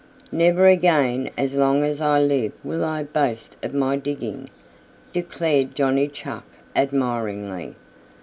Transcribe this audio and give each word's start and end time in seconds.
"Never 0.31 0.65
again 0.65 1.29
as 1.37 1.53
long 1.53 1.83
as 1.83 2.01
I 2.01 2.19
live 2.19 2.53
will 2.63 2.83
I 2.83 3.03
boast 3.03 3.55
of 3.61 3.71
my 3.75 3.97
digging," 3.97 4.49
declared 5.13 5.75
Johnny 5.75 6.07
Chuck 6.07 6.45
admiringly. 6.75 7.75